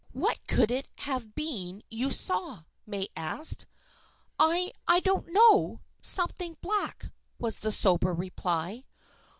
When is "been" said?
1.35-1.83